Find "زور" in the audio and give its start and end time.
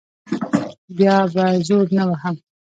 1.67-1.87